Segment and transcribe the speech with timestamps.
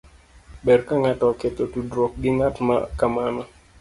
[0.65, 3.43] Ber ka ng'ato oketho tudruok gi ng'at ma kamano.